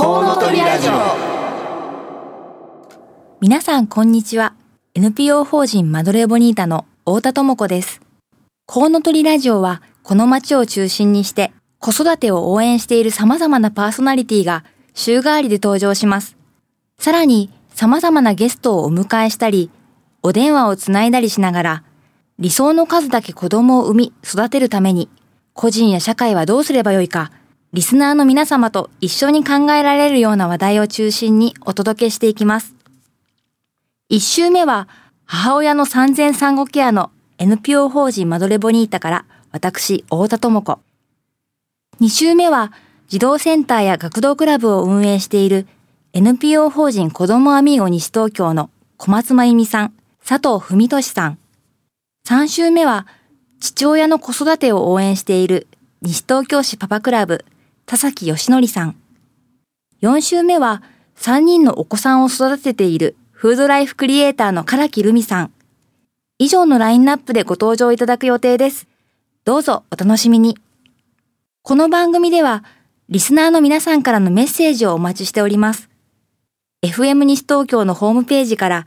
[0.00, 0.92] コウノトリラジオ。
[3.42, 4.54] 皆さんこんにちは。
[4.94, 8.00] NPO 法人マドレーボニータの太田智子です。
[8.64, 16.38] コウノトリラジオはこの街を中心にして子育てを応援している様々なパーソナリティが週替わりで登場します。
[16.98, 19.68] さらに様々なゲストをお迎えしたり
[20.22, 21.84] お電話をつないだりしながら
[22.38, 25.10] 理想の数だけ子供を産み育てるために
[25.52, 27.30] 個人や社会はどうすればよいか
[27.72, 32.74] リスナーの皆様と一緒に考えられるような話題を中心にお届けしていきます。
[34.08, 34.88] 一週目は、
[35.24, 40.80] 母親の産前産後ケアの NPO 法人マドレボニータから私、太田智子。
[42.00, 42.72] 二週目は、
[43.06, 45.68] 児童センターや学童クラブを運営している
[46.12, 49.94] NPO 法人子供アミーゴ西東京の小松真由美さん、
[50.26, 51.38] 佐藤文俊さん。
[52.24, 53.06] 三週目は、
[53.60, 55.68] 父親の子育てを応援している
[56.02, 57.44] 西東京市パパクラブ
[57.90, 58.94] 田崎義則さん。
[60.00, 60.80] 4週目は、
[61.16, 65.52] 3人のお子さんを育てているフードライフクリエイターの唐木留美さん。
[66.38, 68.86] 以上のラインナップでご登場いただく予定です。
[69.44, 70.56] どうぞお楽しみに。
[71.62, 72.62] この番組では、
[73.08, 75.90] リスナーの皆さんからのメッセージをお待ちしております。
[76.84, 78.86] FM 西東京のホームページから、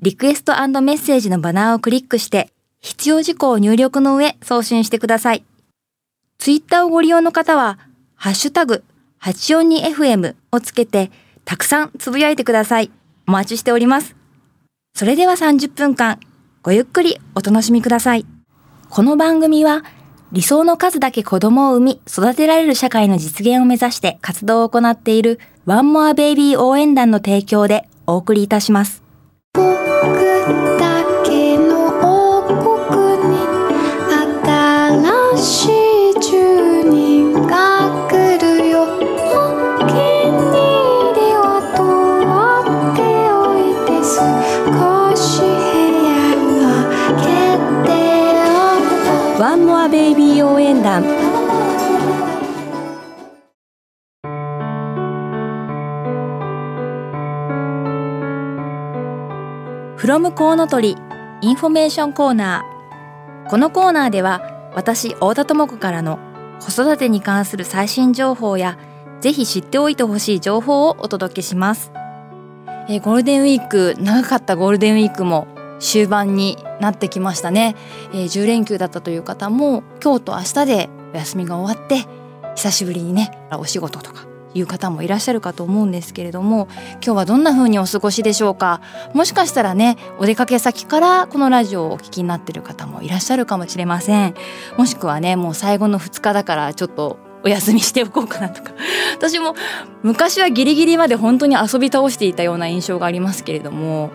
[0.00, 5.44] リクエストメッセージのバナーをクリックして、必要事項を入力の上送信してください。
[6.38, 7.80] ツイッターをご利用の方は、
[8.24, 8.82] ハッシュタグ
[9.20, 11.10] 842FM をつけて、
[11.44, 12.90] たくさんつぶやいてください。
[13.28, 14.16] お待ちしております。
[14.94, 16.18] それでは30分間、
[16.62, 18.24] ごゆっくりお楽しみください。
[18.88, 19.84] この番組は、
[20.32, 29.02] 理想の数だけ子供を産み、育てられる社会の実現を目指して活動を行っているワンモアベイビー応援団の提供でお送りいたします。
[29.52, 29.66] 僕
[30.78, 31.88] だけの
[32.38, 32.56] 王国
[33.28, 33.36] に
[35.36, 35.73] 新しい
[49.88, 51.02] ベイビー応援団。
[60.04, 60.98] From コウノトリ
[61.40, 66.18] インフォメーションコーナーこのコーナーでは私太田智子からの
[66.60, 68.78] 子育てに関する最新情報や
[69.20, 71.90] ぜひ知っておいてほしい情報をお届けします、
[72.90, 75.46] えー、ゴールデンウィーク長かったゴールデンウィークも
[75.78, 77.76] 終盤になってきましたね、
[78.12, 82.06] えー、10連休だったという方も今日と明日でお休みが終わって
[82.56, 88.80] 久しぶりにねお仕事とかいう方もいらっしゃるかと思うんですけれども今日はどんな風にお過ごしでしょうか？
[89.12, 94.34] もしかしたらねお出かけ先からこのラジオをお聞きになってる方もいらっしゃるかもしれません。
[94.76, 98.72] もしくはねもう最後の2日だからちょっとお休みしておこうかなとか。
[99.18, 99.54] 私も
[100.02, 104.10] 昔はギリギリまで本当に遊び倒していたような印象がありますけれども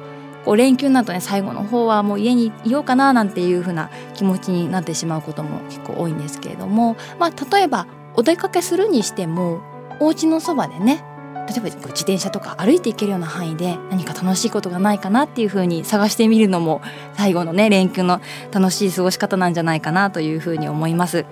[0.49, 9.61] こう連休になるとね最後の方はもう家にいようかななんていう風な気持ちになってしまうことも結構多いんですけれどもまあ例えばお出かけするにしても
[9.99, 11.03] お家のそばでね
[11.47, 16.81] 例えば自転車とか歩いていけるような範囲で何か楽しいことがないかなっていうふうに探してみるのも
[17.13, 18.19] 最後のね連休の
[18.51, 21.27] 楽しい過ごし方なんじゃないかなというふうに思います。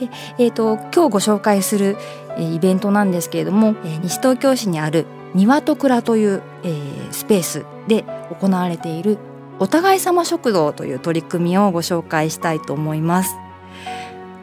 [0.00, 0.08] で
[0.38, 1.98] えーと、今日ご紹介する、
[2.38, 8.04] え、イベントなんですけれども、え、西東京市にある庭と蔵という、えー、スペースで
[8.40, 9.18] 行われている
[9.58, 13.36] お互い様食堂という取り組みをご紹介したいと思います。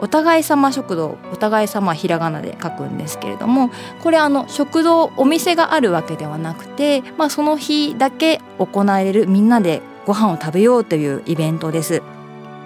[0.02, 3.70] お互い様食堂お互い様ひらがなで書くんですけれども
[4.02, 12.02] これあの食堂お店があるわけではなくて、まあ、その日だけ行われるみんなでご飯を食べようというイベントです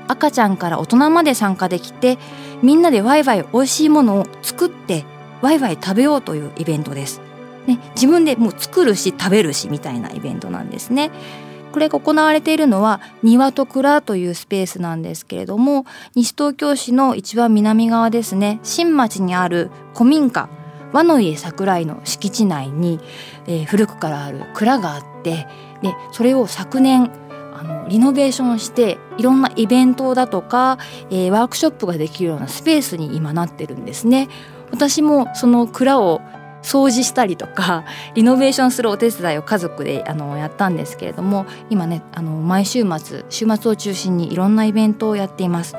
[0.07, 2.18] 赤ちゃんから大人まで参加できて
[2.62, 5.03] みんなでワイワイ美味しいものを作って
[5.42, 7.22] ワイワイ食べようというイベントです、
[7.67, 11.11] ね、自分でもう作るし食べるしみたいなイベントなんですね
[11.71, 20.47] これが行われているのは庭と蔵というスペースなんですけれども西東京市の一番南側ですね新町にある古民家
[20.93, 23.01] 和の家桜井の敷地内に、
[23.47, 25.47] えー、古くからある蔵があって
[25.81, 27.11] でそれを昨年
[27.53, 30.77] あのリノベーションしていろんなイベントだとか、
[31.09, 34.29] えー、ワークショップができるようなスペースに今なってるんですね。
[34.71, 36.21] 私もその蔵を
[36.65, 37.85] 掃除したりとか
[38.15, 45.75] リノベーションするお手伝いを家族であのやったんですけれども今ねあの毎週末週末を中心にいろんなイベントをやっています。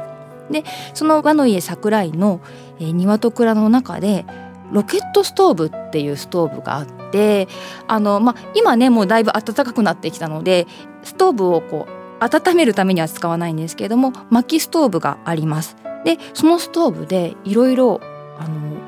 [0.50, 2.40] でその和の家桜井の、
[2.78, 4.24] えー、庭と蔵の中で
[4.70, 7.48] ロケットストーブっていうストーブがあって
[7.88, 10.68] あの、ま、今ねもうだいぶ暖かくなってきたので
[11.02, 15.76] ストーブをこう温めるためには使わないんですけれども薪ストーブがあります。
[16.04, 18.00] でそのストーブでいろいろ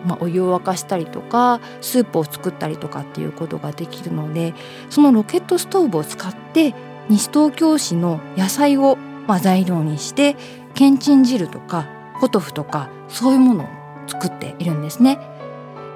[0.09, 4.55] まあ、お湯を沸かしたりとかスープを作ったりとかっていうことができるので
[4.89, 6.75] そのロケットストーブを使って
[7.11, 8.97] 西東京市の野菜を
[9.27, 10.37] まあ材料にして
[10.75, 11.87] けんちん汁とか
[12.21, 13.69] ポトフとかそういうものを
[14.07, 15.19] 作っているんですね。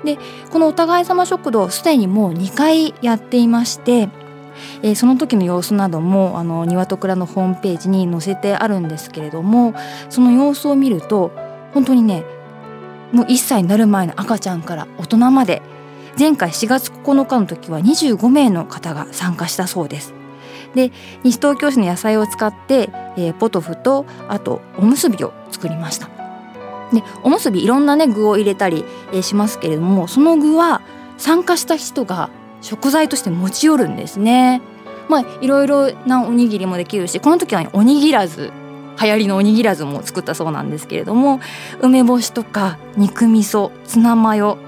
[0.05, 0.19] で
[0.51, 4.09] このお互い様食堂すでにもう2回やっていまして、
[4.83, 9.75] えー、その時の様子などもあの庭と蔵のホームページに載せてあるんですけれども
[10.11, 11.31] その様子を見ると
[11.73, 12.25] 本当にね
[13.13, 15.63] もう1歳になる前の赤ちゃんから大人まで
[16.19, 20.15] 前回4月9日の時は25名の方が参加したそうです。
[20.75, 20.91] で
[21.23, 26.09] 西東京市の野菜を使って、えー、ポトフとあとおむすびを作りました。
[26.93, 30.83] でおむすびいろんなね具を入れたり、えー、しますけれどもその具は
[31.19, 32.31] 参加した人が
[32.61, 34.61] 食材として持ち寄るんですね。
[35.09, 38.53] まあいろいろなおにぎりもできるしこの時は、ね、おにぎらず
[39.01, 41.41] 流行りのおにぎらずも作ったそうなんですけれども
[41.81, 44.59] 梅干しとか肉味噌ツナマヨ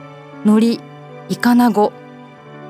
[0.45, 0.85] 海苔
[1.29, 1.93] イカナゴ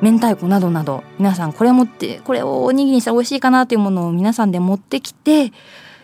[0.01, 5.53] 明太子などなど皆さんこれ持ってこれをおにぎりにしたら美味しいかなというものを皆さんで持ってきて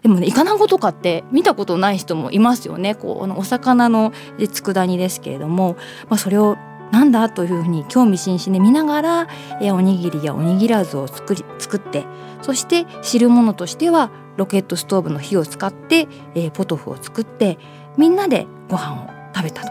[0.02, 2.94] でもねイカナゴとかって見たことない人もいますよね。
[2.94, 5.76] こうお魚の佃煮ですけれども、
[6.08, 6.56] まあ、それを
[6.90, 9.28] なんだというふうに興味津々で見ながら
[9.60, 12.04] えおにぎりやおにぎらずを作り作って
[12.42, 17.58] そして汁物としてはロケットストーブの火を使って、えー、ポトフを作って
[17.96, 19.62] みんなでご飯を食べた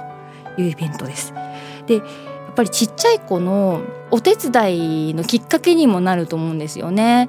[0.56, 1.33] というイベントです。
[1.88, 2.01] でや
[2.51, 7.27] っぱりちっちゃい子のお手伝いのきっかけにもなると思うんですよね。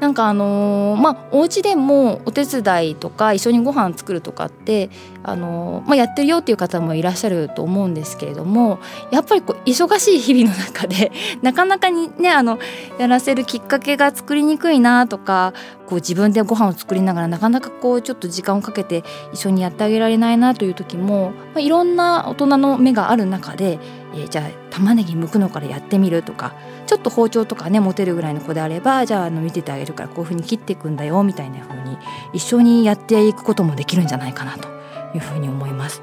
[0.00, 4.88] なんかあのー、まあお家でもお手伝いとか一緒にご飯作るとかって
[5.22, 8.78] あのー、まあ、やってるよっていう方もいらっしゃると思うんですけれども
[9.10, 11.12] やっぱりこう忙しい日々の中で
[11.42, 12.58] なかなかにねあの
[12.98, 15.52] やらせるきっかけが作りにくいなとか
[15.86, 23.78] こう自分でご飯を作りながらなかなかこうちょっと時間をかけて一緒にやってあげられないなという時も、まあ、いろんな大人の目がある中で、
[24.14, 26.54] えー、じゃあ玉ねぎ剥くのからやってみるとか
[26.86, 31.98] ちょっと包丁とかね持てるぐらいの子であればじゃああの見ててあげるからこういうふうに切っていくんだよみたいな風に
[32.32, 34.68] 一緒にやっていくこともできるんじゃないかなと
[35.14, 36.02] いうふうに思います。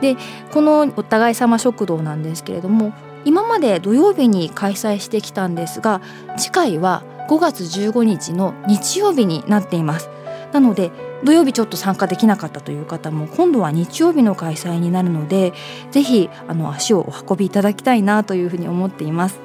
[0.00, 0.16] で
[0.52, 2.92] このお互い様食堂なんですけれども
[3.24, 6.00] 今まで土曜日に開催してきたんですが
[6.36, 10.10] 次回は5月15日の日曜日になっています。
[10.52, 10.90] なので
[11.24, 15.52] 土曜日ちょっと参加できなかったという方も今度は日曜日の開催になるので
[15.90, 19.40] ぜひあの足をお運びいただきたいなというふうに思っています。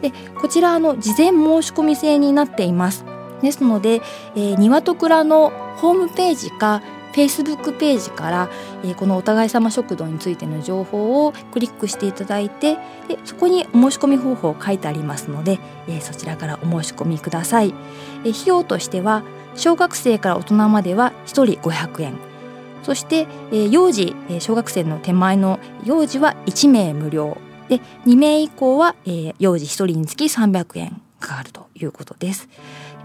[0.00, 3.04] でこちらの事前申し込み制になっています。
[3.42, 4.02] ですので、
[4.34, 6.82] えー、庭と蔵のホームページか
[7.12, 8.50] Facebook ページから、
[8.84, 12.74] えー、このお互い様食堂についての情報をクリックしていただいて
[13.08, 15.58] でそこにお申し込み方法書いてありますので、
[15.88, 17.74] えー、そちらからお申し込みください。
[18.20, 19.22] 費用としては
[19.54, 22.30] 小学生から大人までは1人500円
[22.82, 23.26] そして、
[23.70, 27.36] 幼児、小学生の手前の幼児は1名無料
[27.68, 28.96] で2名以降は、
[29.38, 32.48] 幼児1人につき300円かかるということです。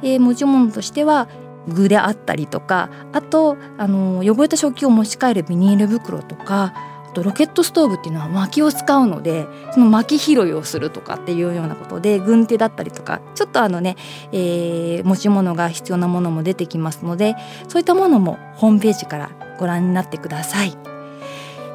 [0.01, 1.27] 持ち物としては
[1.67, 6.73] 具であったりとかあとあの汚れた食器を持ち帰るビニール袋とか
[7.15, 13.95] とロケットストーブっていうのは薪を使うのでその薪拾いをするとかっていうようなことで軍手だったりとかちょっとあのね、
[14.31, 17.35] えー、持ち物が必要なものも出てきますので
[17.67, 20.77] そういったものもホームページからご覧になってください。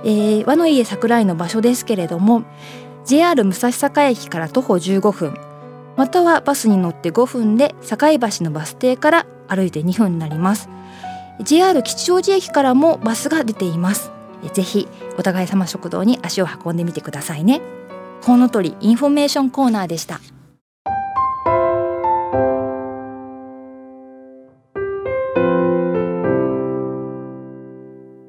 [0.02, 2.44] えー、和の家桜井の場所ですけれども
[3.04, 5.34] JR 武蔵境駅から徒歩15分
[5.96, 10.70] またはバスに乗って5分で境橋のバス停から歩いて2分になります
[11.42, 14.10] JR 吉祥寺駅からもバスが出ています
[14.48, 17.60] ぜひお互い様食堂に足を運んでみてくださいね。
[18.22, 20.20] コウノトリインフォメーションコーナーでした。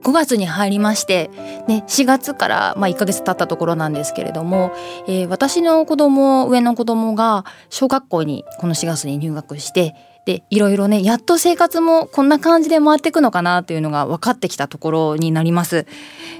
[0.04, 1.30] 5月に入りまして、
[1.70, 4.74] ね、4月からまあ1ヶ月経ったところなんですけれども、
[5.08, 15.86] えー、私の子供上の子供が小学校にこの4月に入学してでいろいろねやっと生活もこんな感じで回っていくのかなというのが分かってきたところになります。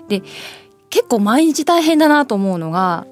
[0.08, 0.22] で
[0.90, 3.06] 結構毎日大変だなと思うのが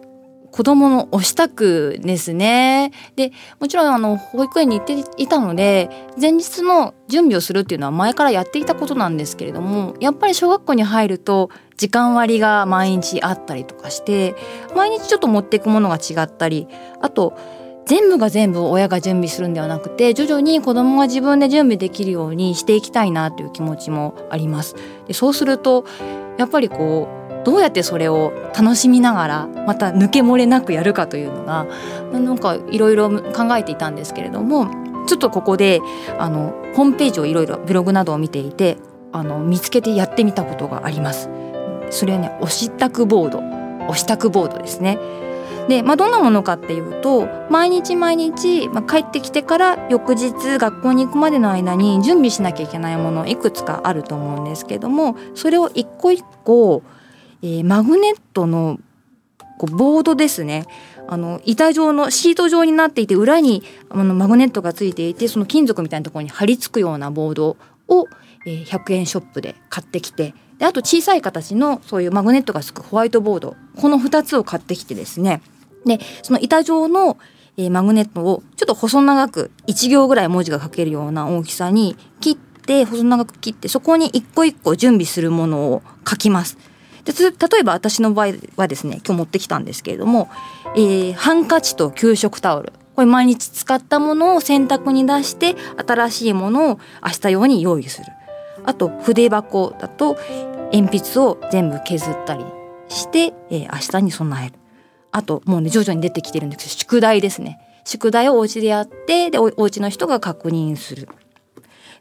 [0.52, 2.92] 子供のお支度ですね。
[3.16, 14.36] で、もちろんあの、保育園に行っていたので、前日の準備をするっていうのは前からやっていたことなんですけれども、やっぱり小学校に入ると時間割が毎日あったりとかして、
[14.76, 16.68] 毎日ちょっと持っていくものが違ったり、
[17.02, 17.38] あと、
[17.90, 24.76] 全部が全部親が準備するんではなくて徐々に子供が自分で準備できるようにしていきたいなという気持ちもあります。
[25.08, 25.86] でそうすると
[26.38, 27.08] やっぱりこ
[27.42, 31.66] うどうやってそれを楽しみながらまた抜け漏れなくやるかというのが
[32.14, 34.68] なんかいろいろ考えていたんですけれども
[35.08, 35.82] ちょっとここで
[36.20, 38.78] あのホームページをいろいろブログなどを見ていて
[39.12, 41.28] あの見つけてやってみたことがあります。
[41.90, 43.42] それはねお支度ボード
[43.88, 45.00] お支度ボードですね。
[45.70, 56.82] で、まあ、どんなものかっていうと毎日毎日、まあ、帰ってきてから翌日学校に行くまでの間に準備しなきゃいけないものいくつかあると思うんですけどもそれを一個一個、
[57.44, 58.80] えー、マグネットの
[59.60, 60.66] こうボードですね。
[61.12, 67.58] あの板状のシート状になっていて裏にあのマグネットがついていてその金属みたいなところに貼り付くようなボード
[67.88, 68.06] を、
[68.46, 75.42] えー、100円ショップで買ってきてであと小さい形のそういうマグネットがつくホワイトボードこの2つを買ってきてですね。
[75.86, 77.18] でその板状の、
[77.58, 86.58] えー、マグネットをちょっと細長く1行ぐらい文字が書けるような大きさに切って細長く切ってそこに一個一個準備するものを書きます。
[87.06, 90.30] で例えば私の場合はですね今日持ってきたんですけれども、
[90.76, 92.74] えー、ハンカチと給食タオル。
[92.96, 95.56] これ毎日使ったものを洗濯に出して
[95.88, 98.08] 新しいものを明日用に用意する。
[98.66, 100.18] あと筆箱だと
[100.74, 102.44] 鉛筆を全部削ったり
[102.90, 104.59] して、えー、明日に備える。
[105.12, 107.60] あともうね徐々に出てきてるんですけど宿題ですね。
[107.86, 111.10] 宿題をお家でやってでお家の人が確認する。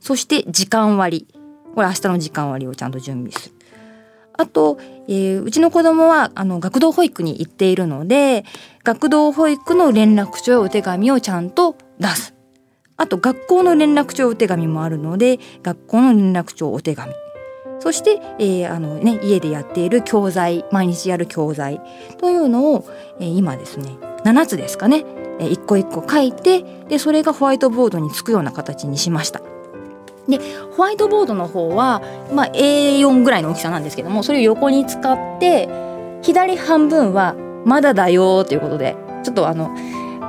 [0.00, 1.26] そして時間割。
[1.74, 3.54] これ明日の時間割をちゃんと準備する。
[4.34, 8.44] あと、えー、うちの子供はあの学童保育に行っているので
[8.84, 12.34] 学童保育の連絡帳やお手紙をちゃんと出す。
[12.96, 17.12] あと学校の連絡帳お手紙もあるので学校の連絡帳お手紙。
[17.80, 21.80] そして、えーあのね、家でやっている教材毎日やる教材
[22.18, 22.84] というのを、
[23.20, 25.04] えー、今ですね7つですかね、
[25.38, 29.40] えー、一個一個書いてでそれがホワイトボードにつくような形にしました。
[30.28, 30.38] で
[30.76, 32.02] ホワイトボードの方は、
[32.34, 35.70] まあ、A4 ぐらいの大きさなんですけどもそれを横に使って
[36.20, 39.70] 左半分は「まだだよ」ということでちょっとあの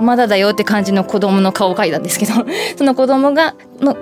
[0.01, 2.33] まだだよって感じの子供の顔を描いたんですけど
[2.77, 3.95] その子供がの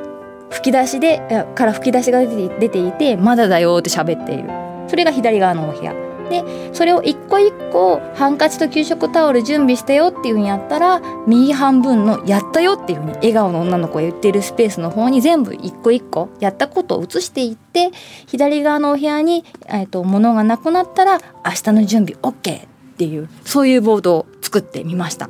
[0.50, 4.50] 吹き出しでから吹き出しが出ていてまだだよって喋っている
[4.88, 17.92] それが左側のお部屋でそれを一個一個ハンカチと給食タオル準備したよっていうふうにやったら右半分の「やったよ」っていうふうに笑顔の女の子が言っているスペースの方に全部一個一個やったことを移していって
[18.28, 25.30] 左側のお部屋に、えーと、物がなくなったら明日の準備 OK っていうそういうボードを作ってみました。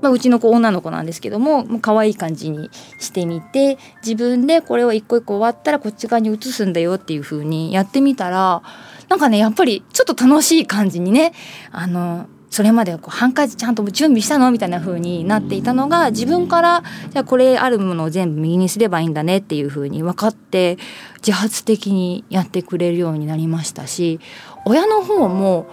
[0.00, 8.62] まあ、うちの子女の子なんですけどももう可愛い感じにしてみて自分でこれを一個一個終わったらこっち側に移すんだよっていう風にやってみたら
[9.08, 11.32] なんかねやっぱりちょっと楽しい感じにね
[11.70, 20.76] あのそれまでこうハンカチちゃんと準備したのみたいな風になっていたのが自分からじゃあこれあるものを全部右にすればいいんだねっていう風に分かって
[21.18, 24.18] 自発的にやってくれるようになりましたし
[24.64, 25.68] 親の方も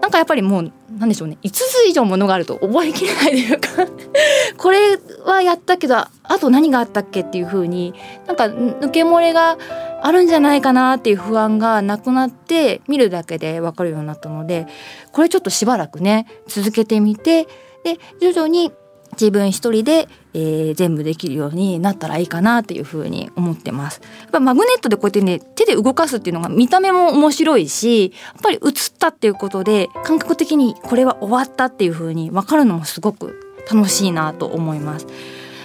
[0.00, 1.36] なんかやっぱりもう何でしょうね。
[1.42, 3.68] 5つ以上ものがあると覚えきれないというか
[4.56, 7.94] これはやったけどあと何があったっけっていう風に
[8.26, 9.58] なんか抜け漏れが
[10.02, 14.66] あるんじゃないかなっていう不安がなくなって見るだけで分かるようになったので
[15.12, 17.48] これちょっとしばらくね続けてみて
[17.84, 18.72] で徐々に
[19.18, 24.00] 自分一人で、えー、全部できるようになったらいいかなっていうふうに思ってます。
[24.22, 35.06] やっぱマグネットでこうやってね手で動かすっていうのが見た目も面白いしやっぱり映ったっていうことで感覚的にこれは終わったっていうふうに分かるのもすごく楽しいなと思います。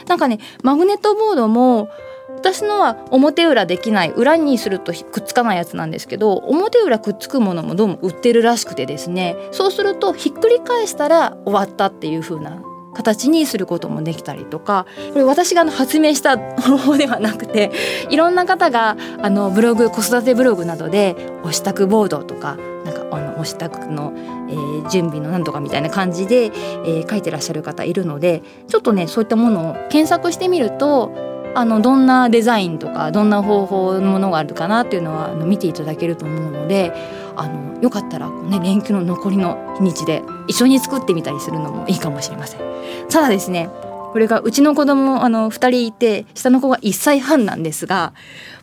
[0.08, 1.89] なんかねマグネットボードも
[2.38, 12.62] 私のは表裏できない裏にするとくっつかないやつなんですけど表裏くっつくものもどうも売ってるらしくてですねそうするとひっくり返したら終わったっていう風な
[12.93, 17.71] 形にすることもできたりとかこれ私が発明した方法ではなくて
[18.10, 31.12] いろんな方があのブログ子育てブログなどでお支度ボードとかなんかあのお支度の、えー、準備のなんとかみたいな感じで、えー、書いてらっしゃる方いるのでちょっとねそういったものを検索してみると
[31.53, 36.93] あのどんなデザインとかどんな方法のものがあるかなっていうのはあの見ていただけると思うので
[37.41, 42.62] あのよかったらね連休の残りの日にちで一緒に作ってみたりするのもいいかもしれません。
[43.10, 43.69] ただですね
[44.12, 48.13] これがうちの子供あの2人いて下の子が1歳半なんですが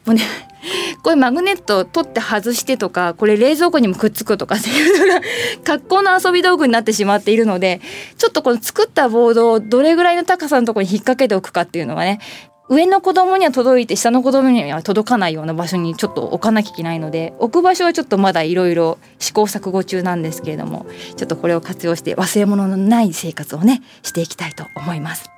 [0.04, 0.22] もうね
[1.02, 5.20] これマグネット取って外してとかこれ冷蔵庫にもくっつくとかっていうのが
[5.64, 7.80] 格好の遊び道具になってしまっているので
[8.18, 12.20] ちょっとこの作ったボードをどれぐらいの高さのところに引っ掛けておくかっていうのがね
[12.68, 25.30] 上の子供には届いて下の子供には届かないような場所にちょっと置かなきゃいけないので置く場所はちょっとまだいろいろ試行錯誤中なんですけれどもちょっとこれを活用して忘れ物のない生活をねしていきたいと思います。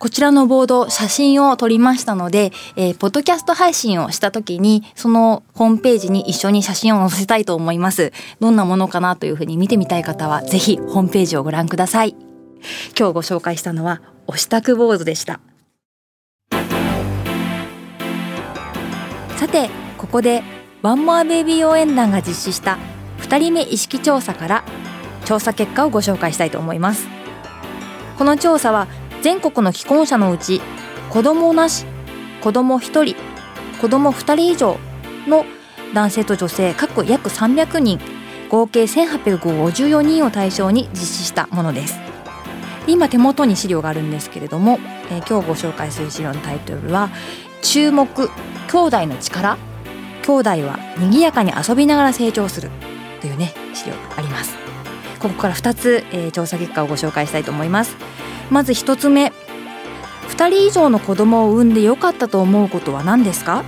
[0.00, 8.12] こちらのボード、写真を撮りましたので、えー、ポッドキャスト配信をした時に、そのホームページに一緒に写真を載せたいと思います。
[8.40, 12.16] どんなものかなというふうに見てみたい方は、ぜひホームページをご覧ください。
[12.98, 15.40] 今日ご紹介したのは、お支度ボードでした。
[19.54, 20.42] てここで
[20.82, 22.76] ワンモアベイビー応援団が実施した
[23.20, 24.64] 2人目意識調査から
[25.24, 27.06] 調査結果をご紹介したいと思います。
[28.18, 28.88] この調査は
[29.22, 30.60] 全国の既婚者のうち
[31.08, 31.86] 子供なし
[32.42, 33.16] 子供1人
[33.80, 34.76] 子供2人以上
[35.28, 35.46] の
[35.94, 38.00] 男性と女性各約300人
[38.50, 42.00] 合計1854人を対象に実施したものです。
[42.86, 44.78] 今手元に資料があるんですけれども、
[45.10, 47.08] えー、今日ご紹介する資料のタイトルは
[47.64, 48.30] 「注目
[48.68, 49.56] 兄弟の力。
[50.22, 52.70] 兄弟は賑やかに遊びながら成長する」
[53.20, 54.54] というね資料があります。
[55.18, 57.96] ここから2つ、えー、調査結果をご紹介したいと思います。
[58.50, 59.32] まず1つ目。
[60.28, 63.64] 2人以上の子供を産んでよかったと思うことは何ですか？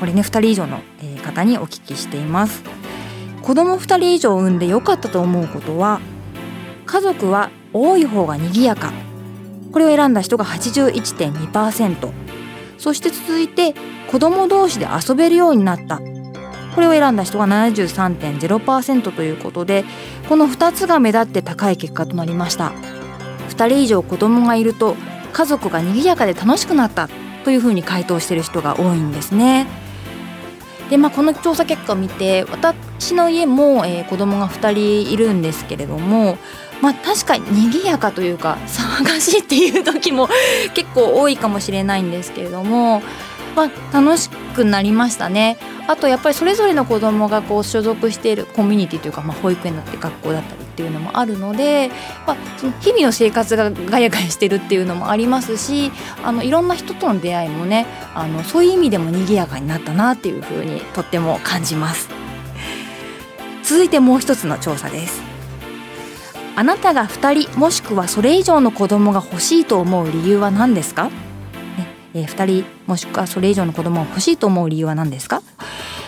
[0.00, 0.80] これね2人以上の
[1.24, 2.62] 方にお聞きしています。
[3.40, 6.00] 子供2人以上産んでよかったと思うことは
[6.84, 8.92] 家族は多い方が賑やか。
[9.72, 12.10] これを選んだ人が81.2%
[12.80, 13.74] そして続いて
[14.10, 16.00] 子供同士で遊べるようになった。
[16.74, 19.84] これを選んだ人が73.0%ということで
[20.28, 22.72] この2つが目立って高い結果となりました。
[23.50, 24.96] 2人以上子供がいると
[25.32, 27.08] 家族が賑やかで楽しくなった
[27.44, 29.66] というふうに回答している人が多いんですね。
[30.88, 36.38] でまあこの調査結果を見て私の家も、えー、子供が2人いるんですけれども
[36.80, 40.28] まあ確かに賑やかというか騒がしいっていう時も
[40.74, 43.02] 結構多いかもしれないんですけれども、
[43.54, 45.58] まあ、楽しくなりましたね。
[45.86, 51.90] あとやっぱりそれぞれの子どもがこう所属しているコミュニティというか、まあ、保育園だったり学校だったりっていうのもあるので、
[52.28, 55.90] まあ、その日々の生活がガヤガヤしてるっていうのもありますし
[56.22, 62.08] あのいろんな人との出会いもねあのそういう意味でも賑やかになったなっていうふうにとっても感じます。
[63.64, 65.29] 続いてもう一つの調査です
[66.60, 71.12] あなたが2人もしくはそれ以上の子供が欲しいと思う理由は何ですか、ね
[72.12, 75.42] えー、2人もしくはそれ以上の子供が欲しいと思う理由は何ですか、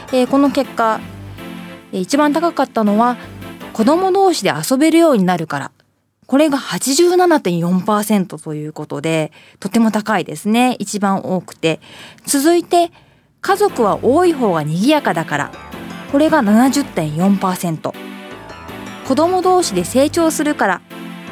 [0.08, 1.00] えー、この結果、
[1.92, 3.16] えー、一番高かったのは
[3.72, 5.72] 子供同士で遊べるようになるから。
[6.26, 10.76] これが87.4%ということでとても高いですね。
[10.78, 11.80] 一番多くて。
[12.26, 12.90] 続いて
[13.40, 15.52] 家族は多い方が賑やかだから。
[16.10, 18.11] これが70.4%
[19.06, 20.80] 子供同士で成長するから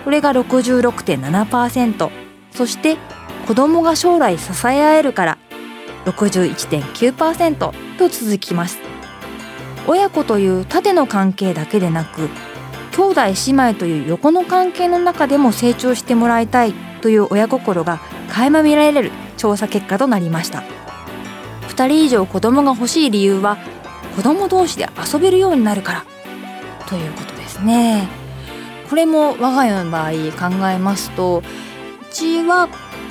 [0.04, 2.11] これが66.7%
[2.52, 2.96] そして
[3.46, 5.38] 子供が将来支え合えるから
[6.04, 8.78] 61.9%と続きます。
[9.87, 12.28] 親子という縦の関係だけでなく
[12.92, 16.74] 兄弟姉妹という横の関係の中でも成長してもらいたい。
[17.00, 20.62] という親心が垣間見られる調査結果となりました。
[21.68, 23.56] 2人以上子供が欲しい理由は
[24.16, 26.04] 子供同士で遊べるようになるから。
[26.87, 27.29] ということ。
[27.61, 28.09] ですね。
[28.88, 32.68] これも我が家の場合考えますとうちは、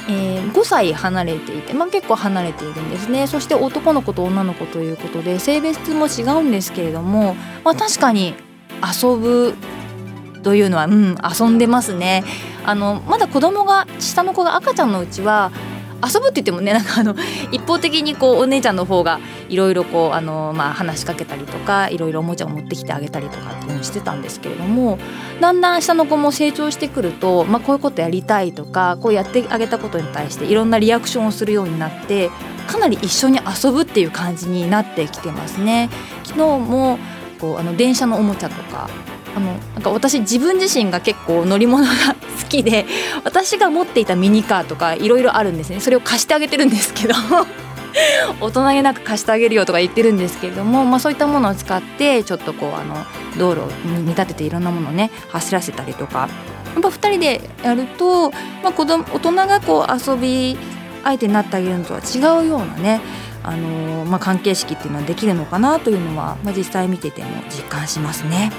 [0.10, 3.28] えー、5歳離れていて、まあ、結構離れているんですね。
[3.28, 8.34] そして男の子と女の子ということで性別も違うんですけれども、まあ、確かに
[9.02, 9.56] 遊ぶ
[10.44, 12.24] というのはうん遊んでますね。
[12.66, 15.52] あのまだ子供が下の子が赤ちゃんのうちは
[16.06, 17.16] 遊ぶって言ってもねなんかあの
[17.52, 24.98] 一方的にこうお姉ちゃんの方がいろいろこうあの、まあ、話しかけたりとかいろいろおもちゃを持ってきてあげたりとかっていうのをしてたんですけれども
[25.40, 32.30] だんだん下の子も成長してくると、まあ、こういうことやりたいとかこうやってあげたことに対していろんなリアクションをするようになって
[32.68, 35.90] かなり一緒に遊ぶっていう感じになってきてますね。
[36.24, 37.00] 昨日も
[37.40, 38.90] こうあの電車のおもちゃとか
[39.36, 41.92] あのなんか私自分自身が結構乗り物が
[42.42, 42.86] 好きで
[43.24, 47.14] 私が持っていたミニカーとかいろいろあるんですねそれを貸してあげてるんですけど
[48.40, 53.06] 大人げなく貸してあげるよとか言ってるんですけれども、まあ、そういったものを使ってちょっとこうあの
[53.38, 56.30] 道路に見立てていろんなものをね走らせたりとか
[56.74, 58.32] やっぱ2人でやると、
[58.64, 60.58] まあ、子供大人がこう遊び
[61.04, 63.02] 相手になってあげるのとは違うようなね
[63.42, 68.52] あのまあ、関係式っていうのはできるのかなというのは、まあ、実際見てても実感しますね。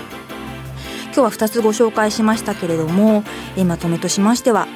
[1.12, 3.24] 今日は2つご紹介しましたけれども、
[3.56, 4.68] えまとめとしましては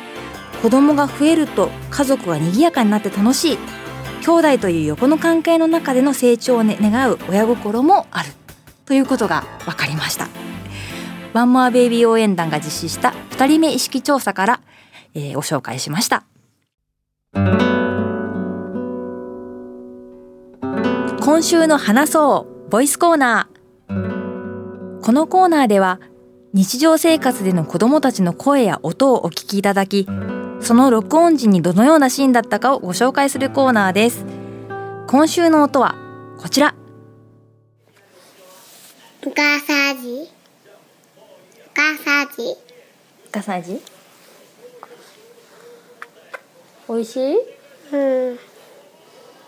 [0.63, 3.59] 子供が増えると家族が賑やかになって楽しい
[4.23, 8.31] 兄弟という横の関係の中での成長を、ね、願う親心もある
[8.87, 10.29] ということが分かりました。
[11.35, 14.61] ワンモアベイビー応援団が実施した2人目意識調査から、
[15.15, 16.25] えー、ご紹介しました。
[21.21, 25.03] 今週の話そうボイスコーナー。
[25.03, 26.01] このコーナーでは
[26.55, 30.07] 日常生活での子供たちの声や音をお聞きいただき、
[30.61, 34.25] その録音時にどのようなシーンだったかをご紹介するコーナーです。
[35.09, 35.97] 今週の音は
[36.39, 36.77] こちら。
[39.25, 40.31] ガサジ。
[41.75, 42.57] ガサジ。
[43.33, 43.81] ガサジ？
[46.89, 47.37] 美味しい？
[47.93, 47.97] う
[48.33, 48.39] ん。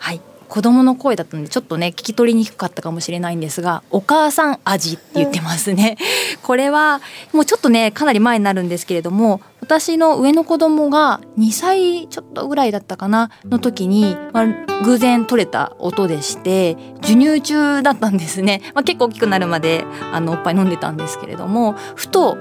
[0.00, 0.20] はい。
[0.48, 5.96] 子供の声だったのでちょっとね聞き取りにくかったかもしれないんですが「お母さん味」って言ってますね。
[6.42, 7.00] これは
[7.32, 14.46] もうちょっとねかなり前になるんですけれども私の上の子供が2歳ちょっとぐらいだったかなの時に、まあ、
[14.84, 22.36] 偶然取れた音でして授乳中だったんですね、まあ、結構大きくなるまであのおっぱい飲んでたんですけれどもふと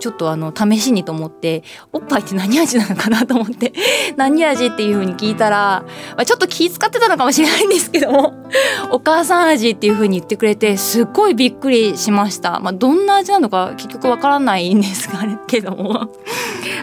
[0.00, 3.72] ちょっとあの試しにと思っておっぱいって何味なのかなと思って
[4.16, 5.84] 何味っていうふうに聞いたら、
[6.16, 8.34] まあ、ちょっと気使ってたのかもしれないんですけども
[8.90, 15.08] お母さん味っていうふうに言ってくれてすっごいびっくりしました、まあ、どんな味なのか結局わからないんです
[15.46, 16.10] けども。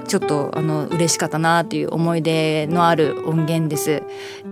[0.07, 4.03] ちょっとあの嬉しかったなっていう思い出のある音源です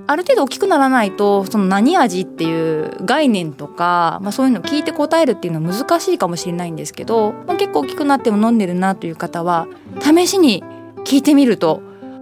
[0.08, 9.68] ある程度大きくならないとその何味っていう概念とか、まあ、そういうのを聞いて答えるっていうのは難しいかもしれないんですけど、まあ、結構大きくなっても飲んでるなという方は
[10.02, 10.63] 試しに
[11.06, 11.82] 聞いてみると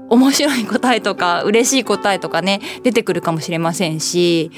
[0.09, 4.51] 面白い答えとか嬉しい答えとかね出てくるかもしれませんし、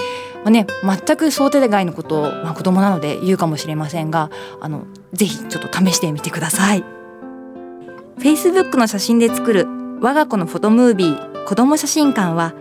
[0.43, 7.04] まあね、全く想定外のことを、まあ、子供なので言うかもしれませんがあのぜひちょっと試してみてください。
[8.19, 9.67] Facebook の写真で作る
[10.01, 12.53] 我が子のフォトムービー子供写真館は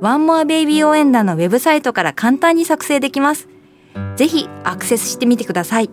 [0.00, 3.48] ワンモアベイビー応援団のウェブサイトから簡単に作成できます。
[4.16, 5.90] ぜひアクセスしてみてください。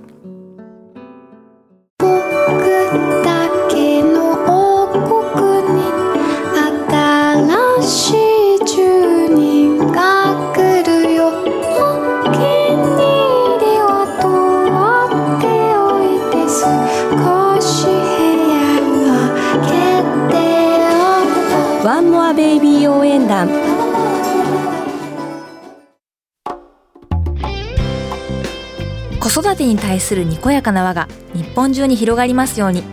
[29.70, 32.84] に対するにこやかな輪が日本中に広がりますように。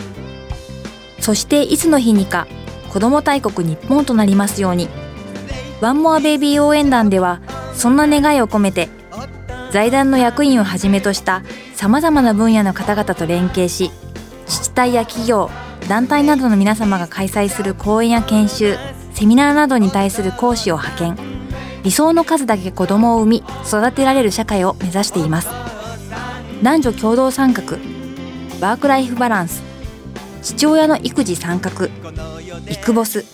[1.21, 2.47] そしていつの日にか
[2.93, 4.89] 子ども大国日本となりますように。
[5.81, 7.41] ワンモアベイビー応援団では
[7.75, 8.89] そんな願いを込めて
[9.71, 11.43] 財団の役員をはじめとした
[11.75, 13.91] さまざまな分野の方々と連携し
[14.47, 15.51] 自治体や企業
[15.87, 18.77] 団体などの皆様が開催する講演や研修
[19.13, 21.37] セミナーなどに対する講師を派遣。
[21.85, 25.66] 理想の数だけ子供を産み育てられる社会を目指しています。
[26.67, 27.63] 男女共同参画。
[28.61, 29.63] ワークライフバランス。
[30.43, 31.71] 父親の育児参画。
[32.69, 33.25] イクボス。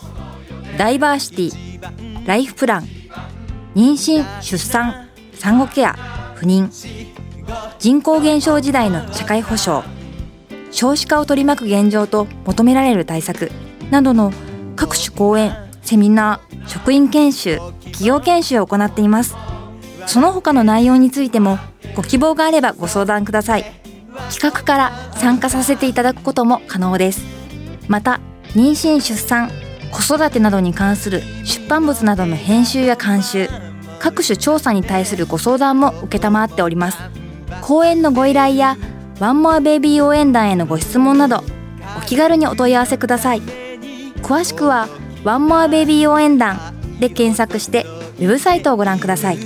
[0.77, 2.27] ダイバーシティ。
[2.27, 2.83] ライフプラン。
[3.75, 5.09] 妊娠出産。
[5.33, 5.95] 産後ケア。
[6.35, 6.68] 不妊。
[7.79, 9.88] 人口減少時代の社会保障。
[10.71, 13.51] 少子化を取り巻く現状と求められる対策。
[13.90, 14.31] などの
[14.77, 19.37] 各種講演セミナー職員研修企業研修を行っています。
[20.05, 21.59] その他の内容についても
[21.94, 23.64] ご希望があればご相談ください。
[24.31, 27.24] 企画から参加させていただくことも可能です。
[27.88, 28.20] また
[28.55, 29.50] 妊娠出産
[29.90, 33.48] 子育てなどに関する出版物などの編集や監修
[33.98, 36.98] 各種調査に対するご相談も承っております。
[37.61, 38.76] 講演のご依頼や
[39.20, 41.44] ワンモアベイビー応援団へのご質問など
[41.96, 43.42] お気軽にお問い合わせください。
[44.22, 44.88] 詳しくは
[45.24, 46.59] ワンモアベイビー応援団
[46.98, 47.85] で検索して
[48.18, 49.38] ウェブサイトをご覧ください。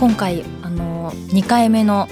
[0.00, 2.08] 今回あの2回目の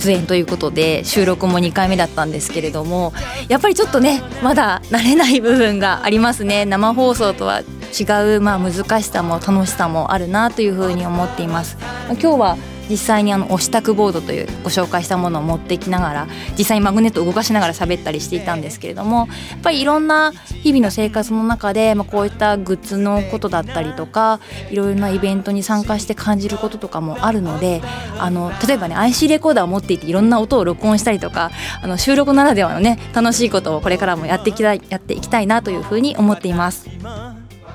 [0.00, 3.12] 出演ということで収録も2回目だったんですけれども
[3.48, 6.64] やっぱりちょっとねまだ慣れない部分がありますね。
[6.64, 11.76] 生放送とは違う、まあ、難しさも楽しさもあるなというふうに思っています。
[12.08, 12.58] 今日は
[12.88, 16.26] 実際にあのお支度ボードというご紹介したものを持ってきながら
[16.58, 27.82] 実際にマグネットを動かしながら喋ったりしていたんですけれどもやっぱりいろんな日々の生活の中で、まあ、こういったグッズのことだったりとかいろいろなイベントに参加して感じることとかもあるので
[28.18, 31.50] あの例えばね IC レコーダーを持っていていろんな音を録音したりとか
[31.82, 36.88] あの収録ならではのね楽しいことをこれからもやっていきたいやっていきたいなというふうに思っています。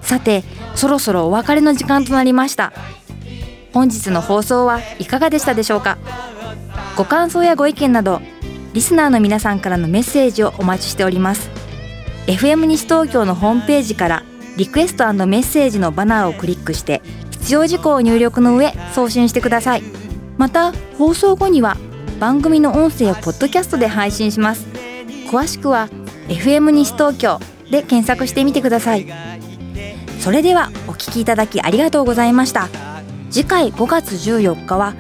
[0.02, 0.44] さて
[0.76, 2.74] そろそろお別れの時間となりました。
[3.74, 5.98] 本日の放送はいかがでしたでしょうか？
[6.98, 8.22] ご感想やご意見など
[8.74, 11.50] リスナーの皆さんからのメッセージをお待ちしております。
[12.28, 14.24] FM 西東京のホームページから
[14.58, 19.84] リクエストメッセージのバナーをクリックして必要事項を入力の上送信してください。
[20.38, 21.78] また放送後には
[22.20, 24.68] 番組の音声をポッドキャストで配信します。
[25.30, 25.88] 詳しくは
[26.28, 27.40] FM 西東京
[27.72, 29.08] で検索してみてください。
[30.20, 32.70] それではお聴きいただきありがとうございました。
[33.32, 34.94] 次回5月14日は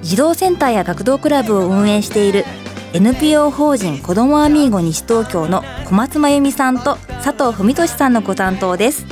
[0.00, 2.46] 児童センターや学童クラブを運営している
[2.94, 9.04] NPO 法人子どもアミーゴ西東京の小松真由美さんと佐藤文俊さんのご担当です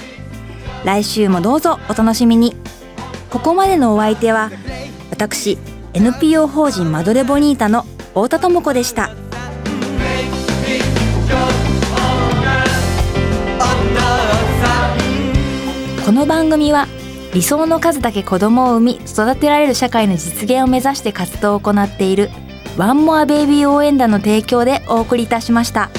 [0.86, 2.56] 来週もどうぞお楽しみに
[3.30, 4.50] ここまでのお相手は
[5.10, 5.58] 私
[5.92, 7.82] NPO 法人マドレボニータの
[8.14, 9.10] 太田智子でした
[16.06, 16.12] こ。
[16.12, 16.86] の番組は
[17.36, 22.30] 理想の数だけ子供を産み育てられる社会の実現を目指して活動を行っている
[22.78, 25.90] ワンモアベイビー応援団の提供でお送りいたしました。